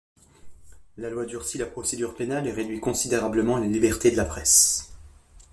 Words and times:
La 0.97 1.11
loi 1.11 1.27
durcit 1.27 1.59
la 1.59 1.67
procédure 1.67 2.15
pénale 2.15 2.47
et 2.47 2.51
réduit 2.51 2.79
considérablement 2.79 3.57
la 3.59 3.67
liberté 3.67 4.09
de 4.09 4.17
la 4.17 4.25
presse. 4.25 4.93